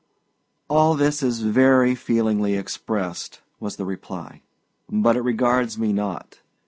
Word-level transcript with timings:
"All 0.67 0.95
this 0.95 1.21
is 1.21 1.41
very 1.41 1.93
feelingly 1.93 2.55
expressed," 2.55 3.39
was 3.59 3.75
the 3.75 3.85
reply, 3.85 4.41
"but 4.89 5.15
it 5.15 5.21
regards 5.21 5.77
me 5.77 5.93
not. 5.93 6.39